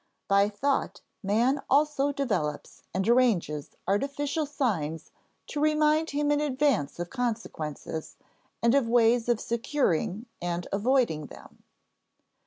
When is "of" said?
6.97-7.11, 8.73-8.87, 9.29-9.39